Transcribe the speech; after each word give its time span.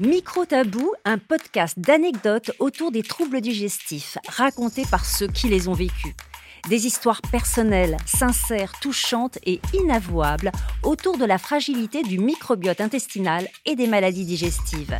Micro 0.00 0.46
Tabou, 0.46 0.94
un 1.04 1.18
podcast 1.18 1.78
d'anecdotes 1.78 2.50
autour 2.60 2.90
des 2.90 3.02
troubles 3.02 3.42
digestifs 3.42 4.16
racontés 4.26 4.86
par 4.90 5.04
ceux 5.04 5.28
qui 5.28 5.48
les 5.48 5.68
ont 5.68 5.74
vécus. 5.74 6.14
Des 6.70 6.86
histoires 6.86 7.20
personnelles, 7.20 7.98
sincères, 8.06 8.72
touchantes 8.80 9.38
et 9.44 9.60
inavouables 9.74 10.50
autour 10.82 11.18
de 11.18 11.26
la 11.26 11.36
fragilité 11.36 12.02
du 12.02 12.18
microbiote 12.18 12.80
intestinal 12.80 13.46
et 13.66 13.76
des 13.76 13.86
maladies 13.86 14.24
digestives. 14.24 14.98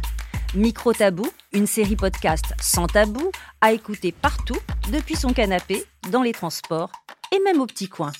Micro 0.54 0.92
Tabou, 0.92 1.26
une 1.52 1.66
série 1.66 1.96
podcast 1.96 2.52
sans 2.60 2.86
tabou, 2.86 3.32
à 3.62 3.72
écouter 3.72 4.12
partout, 4.12 4.58
depuis 4.92 5.16
son 5.16 5.32
canapé, 5.32 5.84
dans 6.10 6.22
les 6.22 6.32
transports 6.32 6.92
et 7.34 7.40
même 7.40 7.62
au 7.62 7.66
petit 7.66 7.88
coin. 7.88 8.12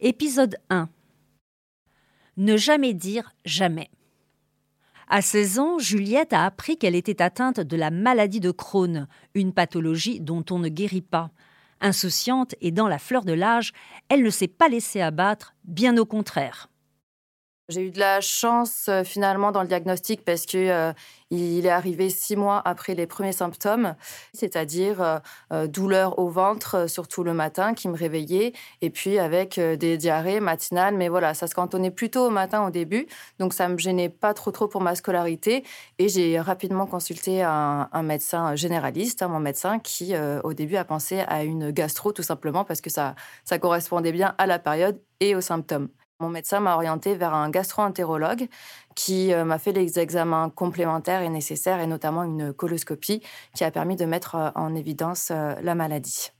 Épisode 0.00 0.56
1 0.70 0.88
Ne 2.38 2.56
jamais 2.56 2.94
dire 2.94 3.34
jamais. 3.44 3.90
À 5.10 5.22
16 5.22 5.58
ans, 5.58 5.78
Juliette 5.78 6.34
a 6.34 6.44
appris 6.44 6.76
qu'elle 6.76 6.94
était 6.94 7.22
atteinte 7.22 7.60
de 7.60 7.76
la 7.76 7.90
maladie 7.90 8.40
de 8.40 8.50
Crohn, 8.50 9.08
une 9.34 9.54
pathologie 9.54 10.20
dont 10.20 10.44
on 10.50 10.58
ne 10.58 10.68
guérit 10.68 11.00
pas. 11.00 11.30
Insouciante 11.80 12.54
et 12.60 12.72
dans 12.72 12.88
la 12.88 12.98
fleur 12.98 13.24
de 13.24 13.32
l'âge, 13.32 13.72
elle 14.10 14.22
ne 14.22 14.28
s'est 14.28 14.48
pas 14.48 14.68
laissée 14.68 15.00
abattre, 15.00 15.54
bien 15.64 15.96
au 15.96 16.04
contraire. 16.04 16.68
J'ai 17.70 17.82
eu 17.82 17.90
de 17.90 17.98
la 17.98 18.22
chance 18.22 18.86
euh, 18.88 19.04
finalement 19.04 19.52
dans 19.52 19.60
le 19.60 19.68
diagnostic 19.68 20.24
parce 20.24 20.46
que 20.46 20.56
euh, 20.56 20.94
il 21.30 21.66
est 21.66 21.68
arrivé 21.68 22.08
six 22.08 22.34
mois 22.34 22.62
après 22.64 22.94
les 22.94 23.06
premiers 23.06 23.32
symptômes, 23.32 23.94
c'est-à-dire 24.32 25.20
euh, 25.52 25.66
douleur 25.66 26.18
au 26.18 26.30
ventre, 26.30 26.88
surtout 26.88 27.22
le 27.24 27.34
matin, 27.34 27.74
qui 27.74 27.88
me 27.88 27.94
réveillait, 27.94 28.54
et 28.80 28.88
puis 28.88 29.18
avec 29.18 29.60
des 29.60 29.98
diarrhées 29.98 30.40
matinales. 30.40 30.96
Mais 30.96 31.10
voilà, 31.10 31.34
ça 31.34 31.46
se 31.46 31.54
cantonnait 31.54 31.90
plutôt 31.90 32.28
au 32.28 32.30
matin 32.30 32.66
au 32.66 32.70
début, 32.70 33.06
donc 33.38 33.52
ça 33.52 33.68
me 33.68 33.76
gênait 33.76 34.08
pas 34.08 34.32
trop 34.32 34.50
trop 34.50 34.68
pour 34.68 34.80
ma 34.80 34.94
scolarité. 34.94 35.62
Et 35.98 36.08
j'ai 36.08 36.40
rapidement 36.40 36.86
consulté 36.86 37.42
un, 37.42 38.02
médecin 38.02 38.56
généraliste, 38.56 39.20
hein, 39.20 39.28
mon 39.28 39.40
médecin, 39.40 39.78
qui 39.78 40.14
au 40.42 40.54
début 40.54 40.76
a 40.76 40.86
pensé 40.86 41.20
à 41.28 41.44
une 41.44 41.70
gastro 41.72 42.12
tout 42.12 42.22
simplement 42.22 42.64
parce 42.64 42.80
que 42.80 42.88
ça 42.88 43.14
correspondait 43.60 44.12
bien 44.12 44.34
à 44.38 44.46
la 44.46 44.58
période 44.58 44.98
et 45.20 45.34
aux 45.34 45.42
symptômes. 45.42 45.90
Mon 46.20 46.30
médecin 46.30 46.58
m'a 46.58 46.74
orienté 46.74 47.14
vers 47.14 47.32
un 47.32 47.48
gastro-entérologue 47.48 48.48
qui 48.96 49.32
euh, 49.32 49.44
m'a 49.44 49.60
fait 49.60 49.70
les 49.70 50.00
examens 50.00 50.50
complémentaires 50.50 51.22
et 51.22 51.28
nécessaires, 51.28 51.78
et 51.78 51.86
notamment 51.86 52.24
une 52.24 52.52
coloscopie 52.52 53.22
qui 53.54 53.62
a 53.62 53.70
permis 53.70 53.94
de 53.94 54.04
mettre 54.04 54.34
euh, 54.34 54.50
en 54.56 54.74
évidence 54.74 55.30
euh, 55.30 55.54
la 55.62 55.76
maladie. 55.76 56.32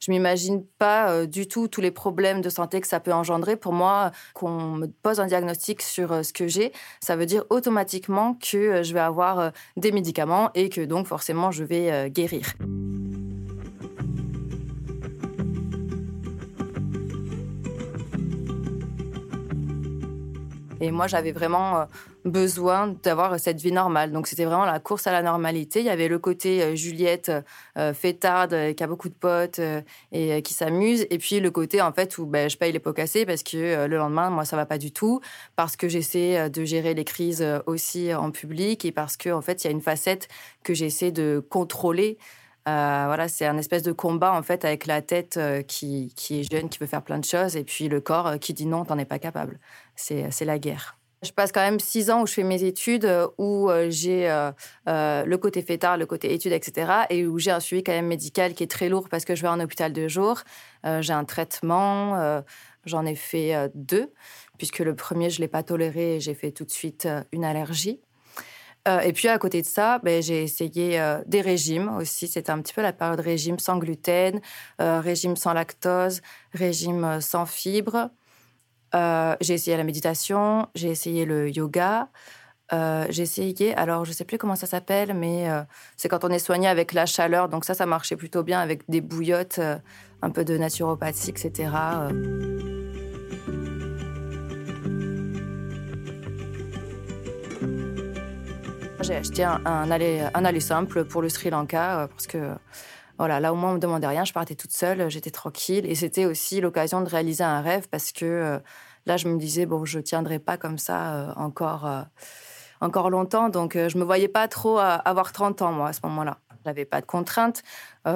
Je 0.00 0.10
m'imagine 0.10 0.64
pas 0.78 1.26
du 1.26 1.48
tout 1.48 1.68
tous 1.68 1.80
les 1.80 1.90
problèmes 1.90 2.40
de 2.40 2.50
santé 2.50 2.80
que 2.80 2.86
ça 2.86 3.00
peut 3.00 3.12
engendrer. 3.12 3.56
Pour 3.56 3.72
moi, 3.72 4.12
qu'on 4.34 4.76
me 4.76 4.86
pose 4.86 5.20
un 5.20 5.26
diagnostic 5.26 5.82
sur 5.82 6.24
ce 6.24 6.32
que 6.34 6.46
j'ai, 6.46 6.70
ça 7.00 7.16
veut 7.16 7.26
dire 7.26 7.44
automatiquement 7.48 8.34
que 8.34 8.82
je 8.82 8.92
vais 8.92 9.00
avoir 9.00 9.52
des 9.76 9.92
médicaments 9.92 10.50
et 10.54 10.68
que 10.68 10.82
donc 10.82 11.06
forcément 11.06 11.50
je 11.50 11.64
vais 11.64 12.10
guérir. 12.10 12.52
Et 20.80 20.90
moi, 20.90 21.06
j'avais 21.06 21.32
vraiment 21.32 21.80
euh, 21.80 21.84
besoin 22.24 22.94
d'avoir 23.02 23.38
cette 23.40 23.60
vie 23.60 23.72
normale. 23.72 24.12
Donc, 24.12 24.26
c'était 24.26 24.44
vraiment 24.44 24.66
la 24.66 24.78
course 24.78 25.06
à 25.06 25.12
la 25.12 25.22
normalité. 25.22 25.80
Il 25.80 25.86
y 25.86 25.90
avait 25.90 26.08
le 26.08 26.18
côté 26.18 26.62
euh, 26.62 26.74
Juliette 26.74 27.32
euh, 27.78 27.94
fêtarde, 27.94 28.74
qui 28.74 28.84
a 28.84 28.86
beaucoup 28.86 29.08
de 29.08 29.14
potes 29.14 29.60
et 30.12 30.42
qui 30.42 30.54
s'amuse. 30.54 31.06
Et 31.10 31.18
puis, 31.18 31.40
le 31.40 31.50
côté, 31.50 31.80
en 31.80 31.92
fait, 31.92 32.18
où 32.18 32.26
ben, 32.26 32.50
je 32.50 32.56
paye 32.56 32.72
les 32.72 32.78
pots 32.78 32.92
cassés 32.92 33.24
parce 33.24 33.42
que 33.42 33.86
le 33.86 33.96
lendemain, 33.96 34.30
moi, 34.30 34.44
ça 34.44 34.56
va 34.56 34.66
pas 34.66 34.78
du 34.78 34.92
tout. 34.92 35.20
Parce 35.56 35.76
que 35.76 35.88
j'essaie 35.88 36.50
de 36.50 36.64
gérer 36.64 36.94
les 36.94 37.04
crises 37.04 37.44
aussi 37.66 38.14
en 38.14 38.30
public 38.30 38.84
et 38.84 38.92
parce 38.92 39.16
qu'en 39.16 39.38
en 39.38 39.42
fait, 39.42 39.64
il 39.64 39.66
y 39.66 39.68
a 39.68 39.72
une 39.72 39.80
facette 39.80 40.28
que 40.62 40.74
j'essaie 40.74 41.10
de 41.12 41.44
contrôler 41.48 42.18
euh, 42.68 43.04
voilà, 43.06 43.28
c'est 43.28 43.46
un 43.46 43.58
espèce 43.58 43.84
de 43.84 43.92
combat 43.92 44.32
en 44.32 44.42
fait 44.42 44.64
avec 44.64 44.86
la 44.86 45.00
tête 45.00 45.36
euh, 45.36 45.62
qui, 45.62 46.12
qui, 46.16 46.40
est 46.40 46.50
jeune, 46.50 46.68
qui 46.68 46.80
veut 46.80 46.86
faire 46.86 47.02
plein 47.02 47.18
de 47.18 47.24
choses, 47.24 47.56
et 47.56 47.62
puis 47.62 47.88
le 47.88 48.00
corps 48.00 48.26
euh, 48.26 48.36
qui 48.38 48.54
dit 48.54 48.66
non, 48.66 48.84
t'en 48.84 48.98
es 48.98 49.04
pas 49.04 49.20
capable. 49.20 49.60
C'est 49.94 50.44
la 50.44 50.58
guerre. 50.58 50.98
Je 51.22 51.30
passe 51.30 51.52
quand 51.52 51.60
même 51.60 51.78
six 51.78 52.10
ans 52.10 52.22
où 52.22 52.26
je 52.26 52.34
fais 52.34 52.42
mes 52.42 52.64
études, 52.64 53.08
où 53.38 53.70
j'ai 53.88 54.28
le 54.86 55.36
côté 55.36 55.62
fêtard, 55.62 55.96
le 55.96 56.04
côté 56.04 56.32
études, 56.34 56.52
etc. 56.52 56.92
Et 57.08 57.26
où 57.26 57.38
j'ai 57.38 57.50
un 57.50 57.60
suivi 57.60 57.82
quand 57.82 57.92
même 57.92 58.06
médical 58.06 58.52
qui 58.52 58.62
est 58.62 58.70
très 58.70 58.90
lourd 58.90 59.08
parce 59.08 59.24
que 59.24 59.34
je 59.34 59.42
vais 59.42 59.48
en 59.48 59.58
hôpital 59.58 59.94
de 59.94 60.08
jour. 60.08 60.42
j'ai 60.84 61.14
un 61.14 61.24
traitement, 61.24 62.42
j'en 62.84 63.06
ai 63.06 63.14
fait 63.14 63.70
deux, 63.74 64.12
puisque 64.58 64.80
le 64.80 64.94
premier, 64.94 65.30
je 65.30 65.40
ne 65.40 65.46
l'ai 65.46 65.48
pas 65.48 65.62
toléré 65.62 66.16
et 66.16 66.20
j'ai 66.20 66.34
fait 66.34 66.52
tout 66.52 66.64
de 66.64 66.70
suite 66.70 67.08
une 67.32 67.46
allergie. 67.46 67.98
Euh, 68.86 69.00
et 69.00 69.12
puis 69.12 69.28
à 69.28 69.38
côté 69.38 69.62
de 69.62 69.66
ça, 69.66 69.98
ben, 69.98 70.22
j'ai 70.22 70.42
essayé 70.42 71.00
euh, 71.00 71.20
des 71.26 71.40
régimes 71.40 71.96
aussi. 71.96 72.28
C'était 72.28 72.50
un 72.50 72.60
petit 72.60 72.72
peu 72.72 72.82
la 72.82 72.92
période 72.92 73.20
régime 73.20 73.58
sans 73.58 73.78
gluten, 73.78 74.40
euh, 74.80 75.00
régime 75.00 75.36
sans 75.36 75.52
lactose, 75.52 76.22
régime 76.52 77.20
sans 77.20 77.46
fibres. 77.46 78.10
j'ai 78.92 79.54
essayé 79.54 79.76
la 79.76 79.84
méditation, 79.84 80.68
j'ai 80.74 80.88
essayé 80.88 81.24
le 81.24 81.50
yoga. 81.50 82.08
j'ai 83.10 83.22
essayé, 83.22 83.74
alors 83.74 84.04
je 84.04 84.12
sais 84.12 84.24
plus 84.24 84.38
comment 84.38 84.56
ça 84.56 84.66
s'appelle, 84.66 85.12
mais 85.14 85.46
c'est 85.96 86.08
quand 86.08 86.24
on 86.24 86.30
est 86.30 86.38
soigné 86.38 86.68
avec 86.68 86.92
la 86.92 87.06
chaleur. 87.06 87.48
Donc 87.48 87.64
ça, 87.64 87.74
ça 87.74 87.86
marchait 87.86 88.16
plutôt 88.16 88.42
bien 88.42 88.60
avec 88.60 88.88
des 88.88 89.00
bouillottes, 89.02 89.60
un 90.22 90.30
peu 90.30 90.44
de 90.44 90.56
naturopathie, 90.56 91.30
etc. 91.30 91.68
J'ai 99.06 99.14
acheté 99.14 99.44
un, 99.44 99.60
un, 99.64 99.90
aller, 99.92 100.58
simple 100.58 101.04
pour 101.04 101.22
le 101.22 101.28
Sri 101.28 101.48
Lanka 101.48 102.00
euh, 102.00 102.06
parce 102.08 102.26
que 102.26 102.50
voilà, 103.18 103.38
là 103.38 103.52
au 103.52 103.56
moins 103.56 103.70
on 103.70 103.74
me 103.74 103.78
demandait 103.78 104.08
rien, 104.08 104.24
je 104.24 104.32
partais 104.32 104.56
toute 104.56 104.72
seule, 104.72 105.08
j'étais 105.08 105.30
tranquille 105.30 105.86
et 105.86 105.94
c'était 105.94 106.24
aussi 106.24 106.60
l'occasion 106.60 107.02
de 107.02 107.08
réaliser 107.08 107.44
un 107.44 107.60
rêve 107.60 107.86
parce 107.88 108.10
que 108.10 108.24
euh, 108.24 108.58
là 109.06 109.16
je 109.16 109.28
me 109.28 109.38
disais 109.38 109.64
bon 109.64 109.84
je 109.84 110.00
tiendrai 110.00 110.40
pas 110.40 110.56
comme 110.56 110.76
ça 110.76 111.14
euh, 111.14 111.32
encore 111.36 111.88
encore 112.80 113.08
longtemps 113.10 113.48
donc 113.48 113.74
je 113.74 113.96
me 113.96 114.02
voyais 114.02 114.26
pas 114.26 114.48
trop 114.48 114.78
avoir 114.78 115.30
30 115.30 115.62
ans 115.62 115.72
moi 115.72 115.90
à 115.90 115.92
ce 115.92 116.00
moment-là. 116.02 116.38
J'avais 116.64 116.84
pas 116.84 117.00
de 117.00 117.06
contraintes, 117.06 117.62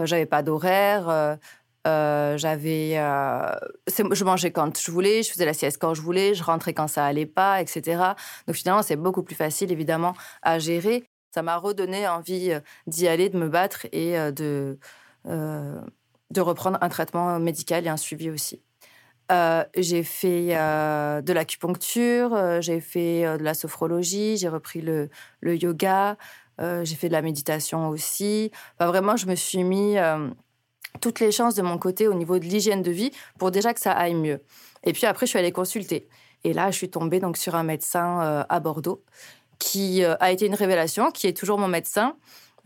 j'avais 0.02 0.26
pas 0.26 0.42
d'horaire, 0.42 1.08
euh, 1.08 1.36
j'avais, 1.86 2.98
euh, 2.98 3.54
je 3.88 4.24
mangeais 4.24 4.50
quand 4.50 4.78
je 4.78 4.91
voulais, 4.91 5.22
je 5.22 5.30
faisais 5.30 5.44
la 5.44 5.54
sieste 5.54 5.78
quand 5.80 5.94
je 5.94 6.02
voulais, 6.02 6.34
je 6.34 6.42
rentrais 6.42 6.74
quand 6.74 6.88
ça 6.88 7.04
allait 7.04 7.26
pas, 7.26 7.60
etc. 7.60 8.02
Donc 8.46 8.56
finalement, 8.56 8.82
c'est 8.82 8.96
beaucoup 8.96 9.22
plus 9.22 9.34
facile 9.34 9.72
évidemment 9.72 10.14
à 10.42 10.58
gérer. 10.58 11.04
Ça 11.34 11.42
m'a 11.42 11.56
redonné 11.56 12.08
envie 12.08 12.52
euh, 12.52 12.60
d'y 12.86 13.08
aller, 13.08 13.28
de 13.28 13.38
me 13.38 13.48
battre 13.48 13.86
et 13.92 14.16
de 14.32 14.78
de 15.26 16.40
reprendre 16.40 16.78
un 16.80 16.88
traitement 16.88 17.38
médical 17.38 17.84
et 17.84 17.88
un 17.90 17.98
suivi 17.98 18.30
aussi. 18.30 18.62
j'ai 19.76 20.02
fait 20.02 20.48
de 20.48 21.32
l'acupuncture, 21.32 22.62
j'ai 22.62 22.80
fait 22.80 23.24
de 23.38 23.42
la 23.42 23.52
sophrologie, 23.52 24.38
j'ai 24.38 24.48
repris 24.48 24.80
le, 24.80 25.10
le 25.40 25.56
yoga, 25.56 26.16
j'ai 26.58 26.94
fait 26.94 27.08
de 27.08 27.12
la 27.12 27.20
méditation 27.20 27.88
aussi. 27.88 28.50
Enfin, 28.78 28.86
vraiment, 28.90 29.16
je 29.16 29.26
me 29.26 29.34
suis 29.34 29.62
mis 29.62 29.98
toutes 31.00 31.20
les 31.20 31.32
chances 31.32 31.54
de 31.54 31.62
mon 31.62 31.78
côté 31.78 32.08
au 32.08 32.14
niveau 32.14 32.38
de 32.38 32.44
l'hygiène 32.44 32.82
de 32.82 32.90
vie 32.90 33.10
pour 33.38 33.50
déjà 33.50 33.74
que 33.74 33.80
ça 33.80 33.92
aille 33.92 34.14
mieux. 34.14 34.40
Et 34.84 34.92
puis 34.92 35.06
après, 35.06 35.26
je 35.26 35.30
suis 35.30 35.38
allée 35.38 35.52
consulter. 35.52 36.08
Et 36.44 36.52
là, 36.52 36.70
je 36.70 36.76
suis 36.76 36.90
tombée 36.90 37.20
donc 37.20 37.36
sur 37.36 37.54
un 37.54 37.62
médecin 37.62 38.22
euh, 38.22 38.44
à 38.48 38.60
Bordeaux 38.60 39.02
qui 39.58 40.02
euh, 40.02 40.14
a 40.20 40.32
été 40.32 40.46
une 40.46 40.54
révélation, 40.54 41.10
qui 41.10 41.26
est 41.26 41.36
toujours 41.36 41.58
mon 41.58 41.68
médecin, 41.68 42.16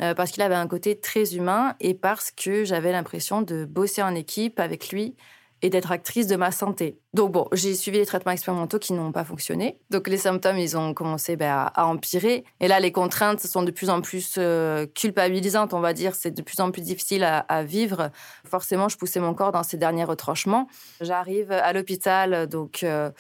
euh, 0.00 0.14
parce 0.14 0.30
qu'il 0.30 0.42
avait 0.42 0.54
un 0.54 0.68
côté 0.68 0.98
très 0.98 1.34
humain 1.34 1.74
et 1.80 1.94
parce 1.94 2.30
que 2.30 2.64
j'avais 2.64 2.92
l'impression 2.92 3.42
de 3.42 3.64
bosser 3.64 4.02
en 4.02 4.14
équipe 4.14 4.60
avec 4.60 4.90
lui 4.90 5.16
et 5.64 5.70
d'être 5.70 5.92
actrice 5.92 6.26
de 6.26 6.36
ma 6.36 6.50
santé. 6.50 6.98
Donc 7.14 7.32
bon, 7.32 7.48
j'ai 7.52 7.74
suivi 7.74 7.96
les 7.96 8.04
traitements 8.04 8.32
expérimentaux 8.32 8.78
qui 8.78 8.92
n'ont 8.92 9.12
pas 9.12 9.24
fonctionné. 9.24 9.80
Donc 9.88 10.08
les 10.08 10.18
symptômes, 10.18 10.58
ils 10.58 10.76
ont 10.76 10.92
commencé 10.92 11.36
ben, 11.36 11.70
à 11.74 11.86
empirer. 11.86 12.44
Et 12.60 12.68
là, 12.68 12.80
les 12.80 12.92
contraintes 12.92 13.40
sont 13.40 13.62
de 13.62 13.70
plus 13.70 13.88
en 13.88 14.02
plus 14.02 14.34
euh, 14.36 14.84
culpabilisantes, 14.94 15.72
on 15.72 15.80
va 15.80 15.94
dire. 15.94 16.14
C'est 16.16 16.32
de 16.32 16.42
plus 16.42 16.60
en 16.60 16.70
plus 16.70 16.82
difficile 16.82 17.24
à, 17.24 17.62
vivre. 17.62 18.10
Forcément, 18.44 18.90
je 18.90 18.98
poussais 18.98 19.20
mon 19.20 19.32
corps 19.32 19.52
dans 19.52 19.62
ces 19.62 19.78
derniers 19.78 20.04
retranchements. 20.04 20.68
J'arrive 21.00 21.50
à 21.50 21.72
l'hôpital, 21.72 22.46
donc... 22.46 22.82
Euh, 22.82 23.10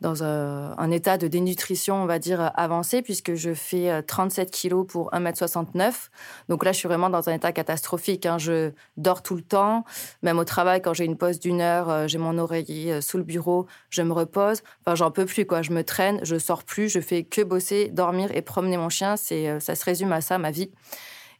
dans 0.00 0.22
un, 0.22 0.90
état 0.90 1.18
de 1.18 1.26
dénutrition, 1.26 2.02
on 2.02 2.06
va 2.06 2.18
dire, 2.18 2.52
avancé, 2.54 3.02
puisque 3.02 3.34
je 3.34 3.52
fais 3.52 4.02
37 4.02 4.48
euh, 4.48 4.50
kilos 4.50 4.86
pour 4.86 5.10
1m69. 5.10 6.08
Donc 6.48 6.64
là, 6.64 6.72
je 6.72 6.78
suis 6.78 6.88
vraiment 6.88 7.10
dans 7.10 7.28
un 7.28 7.34
état 7.34 7.52
catastrophique. 7.52 8.24
Hein. 8.24 8.38
Je 8.38 8.70
dors 8.96 9.22
tout 9.22 9.34
le 9.34 9.42
temps. 9.42 9.84
Même 10.22 10.38
au 10.38 10.44
travail, 10.44 10.80
quand 10.80 10.94
j'ai 10.94 11.04
une 11.04 11.16
pause 11.16 11.40
d'une 11.40 11.60
heure, 11.60 11.90
euh, 11.90 12.06
j'ai 12.06 12.18
mon 12.18 12.38
oreiller 12.38 12.94
euh, 12.94 13.00
sous 13.00 13.18
le 13.18 13.24
bureau, 13.24 13.66
je 13.90 14.02
me 14.02 14.12
repose. 14.12 14.62
Enfin, 14.84 14.94
j'en 14.94 15.10
peux 15.10 15.26
plus, 15.26 15.46
quoi. 15.46 15.62
Je 15.62 15.72
me 15.72 15.82
traîne, 15.82 16.20
je 16.22 16.38
sors 16.38 16.64
plus, 16.64 16.88
je 16.88 17.00
fais 17.00 17.24
que 17.24 17.42
bosser, 17.42 17.88
dormir 17.88 18.30
et 18.34 18.42
promener 18.42 18.76
mon 18.76 18.88
chien. 18.88 19.16
C'est, 19.16 19.60
ça 19.60 19.74
se 19.74 19.84
résume 19.84 20.12
à 20.12 20.20
ça, 20.20 20.38
ma 20.38 20.50
vie. 20.50 20.70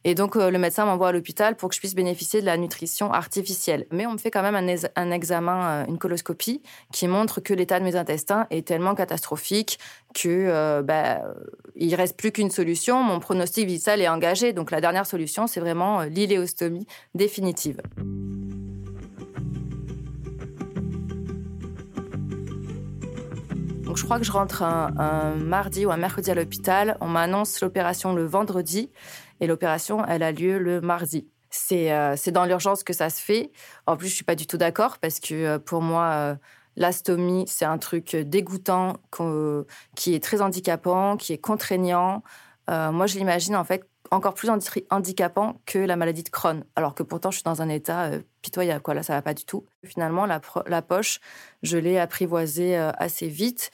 Et 0.05 0.15
donc, 0.15 0.35
le 0.35 0.57
médecin 0.57 0.85
m'envoie 0.85 1.09
à 1.09 1.11
l'hôpital 1.11 1.55
pour 1.55 1.69
que 1.69 1.75
je 1.75 1.79
puisse 1.79 1.95
bénéficier 1.95 2.39
de 2.39 2.45
la 2.45 2.57
nutrition 2.57 3.11
artificielle. 3.11 3.85
Mais 3.91 4.05
on 4.05 4.13
me 4.13 4.17
fait 4.17 4.31
quand 4.31 4.41
même 4.41 4.55
un, 4.55 5.11
examen, 5.11 5.85
une 5.87 5.97
coloscopie, 5.97 6.61
qui 6.93 7.07
montre 7.07 7.41
que 7.41 7.53
l'état 7.53 7.79
de 7.79 7.83
mes 7.83 7.95
intestins 7.95 8.47
est 8.49 8.65
tellement 8.65 8.95
catastrophique 8.95 9.77
que 10.13 10.81
bah, 10.81 11.21
il 11.75 11.93
reste 11.95 12.15
plus 12.15 12.31
qu'une 12.31 12.49
solution. 12.49 13.03
Mon 13.03 13.19
pronostic 13.19 13.67
vital 13.67 13.99
est 14.01 14.07
engagé. 14.07 14.53
Donc, 14.53 14.71
la 14.71 14.79
dernière 14.79 15.05
solution, 15.05 15.47
c'est 15.47 15.59
vraiment 15.59 16.03
l'iléostomie 16.03 16.87
définitive. 17.13 17.81
Donc 23.89 23.97
je 23.97 24.03
crois 24.03 24.19
que 24.19 24.23
je 24.23 24.31
rentre 24.31 24.61
un, 24.61 25.33
mardi 25.33 25.83
ou 25.83 25.89
un 25.89 25.97
mercredi 25.97 26.29
à 26.29 26.35
l'hôpital. 26.35 26.95
On 27.01 27.07
m'annonce 27.07 27.59
l'opération 27.59 28.13
le 28.13 28.23
vendredi 28.23 28.91
et 29.39 29.47
l'opération, 29.47 30.05
elle 30.05 30.23
a 30.23 30.31
lieu 30.31 30.57
le 30.57 30.81
mardi. 30.81 31.27
C'est 31.49 31.91
euh, 31.91 32.15
dans 32.27 32.45
l'urgence 32.45 32.83
que 32.83 32.93
ça 32.93 33.09
se 33.09 33.21
fait. 33.21 33.51
En 33.87 33.97
plus, 33.97 34.07
je 34.07 34.15
suis 34.15 34.23
pas 34.23 34.35
du 34.35 34.45
tout 34.45 34.57
d'accord 34.57 34.99
parce 34.99 35.19
que 35.19 35.33
euh, 35.33 35.59
pour 35.59 35.81
moi, 35.81 36.11
euh, 36.13 36.35
l'astomie, 36.75 37.45
c'est 37.47 37.65
un 37.65 37.77
truc 37.77 38.15
dégoûtant 38.15 38.97
qui 39.95 40.13
est 40.13 40.23
très 40.23 40.41
handicapant, 40.41 41.17
qui 41.17 41.33
est 41.33 41.37
contraignant. 41.37 42.23
moi, 42.67 43.07
je 43.07 43.17
l'imagine 43.17 43.55
en 43.55 43.63
fait 43.63 43.89
encore 44.11 44.33
plus 44.33 44.49
handicapant 44.89 45.61
que 45.65 45.79
la 45.79 45.95
maladie 45.95 46.23
de 46.23 46.29
Crohn, 46.29 46.63
alors 46.75 46.95
que 46.95 47.03
pourtant 47.03 47.31
je 47.31 47.37
suis 47.37 47.43
dans 47.43 47.61
un 47.61 47.69
état 47.69 48.05
euh, 48.05 48.19
pitoyable. 48.41 48.81
Quoi. 48.81 48.93
Là, 48.93 49.03
ça 49.03 49.13
va 49.13 49.21
pas 49.21 49.33
du 49.33 49.45
tout. 49.45 49.65
Finalement, 49.85 50.25
la, 50.25 50.81
poche, 50.81 51.19
je 51.63 51.77
l'ai 51.77 51.99
apprivoisée 51.99 52.77
euh, 52.77 52.91
assez 52.97 53.27
vite. 53.27 53.71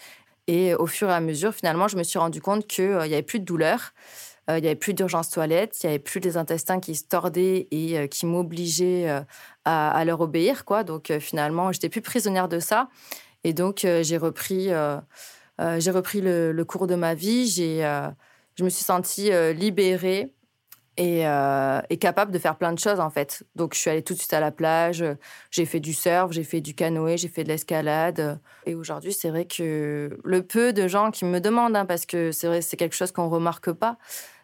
Et 0.47 0.75
au 0.75 0.85
fur 0.85 1.09
et 1.09 1.13
à 1.13 1.21
mesure, 1.21 1.53
finalement, 1.53 1.87
je 1.87 1.97
me 1.97 2.03
suis 2.03 2.19
rendu 2.19 2.41
compte 2.41 2.67
qu'il 2.67 2.85
euh, 2.85 3.07
n'y 3.07 3.13
avait 3.13 3.23
plus 3.23 3.39
de 3.39 3.45
douleur, 3.45 3.93
il 4.47 4.61
n'y 4.61 4.67
avait 4.67 4.75
plus 4.75 4.93
d'urgence 4.93 5.29
toilette, 5.31 5.77
il 5.81 5.87
n'y 5.87 5.93
avait 5.95 6.03
plus 6.03 6.19
des 6.19 6.37
intestins 6.37 6.79
qui 6.79 6.95
se 6.95 7.03
tordaient 7.05 7.67
et 7.71 8.07
qui 8.09 8.27
m'obligeaient 8.27 9.23
à, 9.65 10.05
leur 10.05 10.21
obéir. 10.21 10.65
Quoi. 10.65 10.83
Donc 10.83 11.11
finalement, 11.19 11.71
j'étais 11.71 11.89
plus 11.89 12.01
prisonnière 12.01 12.47
de 12.47 12.59
ça. 12.59 12.89
Et 13.43 13.53
donc, 13.53 13.79
j'ai 13.79 14.17
repris, 14.17 14.69
j'ai 15.59 15.91
repris 15.91 16.21
le, 16.21 16.63
cours 16.63 16.85
de 16.85 16.93
ma 16.93 17.15
vie. 17.15 17.47
J'ai 17.47 17.83
je 18.55 18.63
me 18.63 18.69
suis 18.69 18.83
sentie 18.83 19.31
euh, 19.31 19.53
libérée 19.53 20.33
euh, 20.97 21.81
et, 21.89 21.97
capable 21.97 22.31
de 22.31 22.39
faire 22.39 22.55
plein 22.55 22.71
de 22.71 22.79
choses 22.79 22.99
en 22.99 23.09
fait. 23.09 23.43
Donc 23.55 23.73
je 23.73 23.79
suis 23.79 23.89
allée 23.89 24.01
tout 24.01 24.13
de 24.13 24.19
suite 24.19 24.33
à 24.33 24.39
la 24.39 24.51
plage, 24.51 25.03
j'ai 25.51 25.65
fait 25.65 25.81
du 25.81 25.93
surf, 25.93 26.31
j'ai 26.31 26.45
fait 26.45 26.61
du 26.61 26.73
canoë, 26.73 27.17
j'ai 27.17 27.27
fait 27.27 27.43
de 27.43 27.49
l'escalade. 27.49 28.39
Et 28.65 28.75
aujourd'hui, 28.75 29.11
c'est 29.11 29.29
vrai 29.29 29.45
que 29.45 30.17
le 30.23 30.41
peu 30.41 30.71
de 30.71 30.87
gens 30.87 31.11
qui 31.11 31.25
me 31.25 31.39
demandent, 31.39 31.75
hein, 31.75 31.85
parce 31.85 32.05
que 32.05 32.31
c'est 32.31 32.47
vrai, 32.47 32.61
c'est 32.61 32.77
quelque 32.77 32.95
chose 32.95 33.11
qu'on 33.11 33.29
remarque 33.29 33.71
pas. 33.73 33.97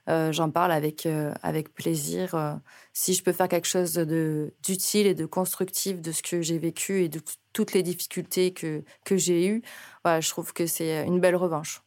Euh, 0.10 0.32
j'en 0.32 0.50
parle 0.50 0.72
avec, 0.72 1.08
avec 1.44 1.74
plaisir. 1.74 2.60
si 2.94 3.14
je 3.14 3.24
peux 3.24 3.32
faire 3.34 3.48
quelque 3.48 3.68
chose 3.68 3.94
d'utile 4.64 5.08
et 5.08 5.16
de 5.16 5.26
constructif 5.26 6.02
de 6.02 6.12
ce 6.12 6.22
que 6.24 6.42
j'ai 6.42 6.58
vécu 6.58 7.04
et 7.04 7.10
de 7.10 7.22
toutes 7.54 7.74
les 7.74 7.84
difficultés 7.84 8.54
que, 8.54 8.84
que 9.06 9.18
j'ai 9.18 9.48
eues, 9.48 9.62
je 10.06 10.30
trouve 10.30 10.54
que 10.54 10.66
c'est 10.66 11.06
une 11.06 11.20
belle 11.20 11.36
revanche. 11.36 11.82